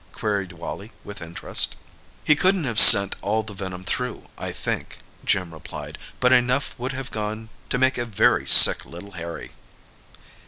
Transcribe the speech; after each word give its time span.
queried 0.13 0.51
Wally, 0.53 0.91
with 1.03 1.21
interest. 1.21 1.75
"He 2.23 2.35
couldn't 2.35 2.63
have 2.63 2.79
sent 2.79 3.15
all 3.21 3.43
the 3.43 3.53
venom 3.53 3.83
through, 3.83 4.29
I 4.35 4.51
think," 4.51 4.97
Jim 5.23 5.53
replied. 5.53 5.99
"But 6.19 6.33
enough 6.33 6.73
would 6.79 6.93
have 6.93 7.11
gone 7.11 7.49
to 7.69 7.77
make 7.77 7.99
a 7.99 8.05
very 8.05 8.47
sick 8.47 8.83
little 8.83 9.11
Harry." 9.11 9.51